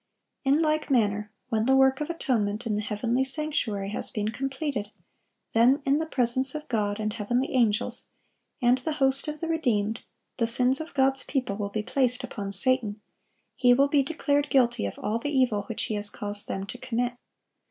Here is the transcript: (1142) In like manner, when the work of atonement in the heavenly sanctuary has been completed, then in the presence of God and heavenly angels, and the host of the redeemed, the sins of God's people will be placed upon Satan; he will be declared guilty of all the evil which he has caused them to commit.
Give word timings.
(1142) 0.45 0.45
In 0.49 0.63
like 0.63 0.89
manner, 0.89 1.31
when 1.49 1.67
the 1.67 1.75
work 1.75 2.01
of 2.01 2.09
atonement 2.09 2.65
in 2.65 2.75
the 2.75 2.81
heavenly 2.81 3.23
sanctuary 3.23 3.89
has 3.89 4.09
been 4.09 4.29
completed, 4.29 4.89
then 5.53 5.79
in 5.85 5.99
the 5.99 6.07
presence 6.07 6.55
of 6.55 6.67
God 6.67 6.99
and 6.99 7.13
heavenly 7.13 7.51
angels, 7.53 8.07
and 8.63 8.79
the 8.79 8.93
host 8.93 9.27
of 9.27 9.41
the 9.41 9.47
redeemed, 9.47 10.01
the 10.37 10.47
sins 10.47 10.81
of 10.81 10.95
God's 10.95 11.23
people 11.23 11.55
will 11.55 11.69
be 11.69 11.83
placed 11.83 12.23
upon 12.23 12.51
Satan; 12.51 12.99
he 13.55 13.75
will 13.75 13.87
be 13.89 14.01
declared 14.01 14.49
guilty 14.49 14.87
of 14.87 14.97
all 14.97 15.19
the 15.19 15.29
evil 15.29 15.65
which 15.69 15.83
he 15.83 15.93
has 15.93 16.09
caused 16.09 16.47
them 16.47 16.65
to 16.65 16.79
commit. 16.79 17.13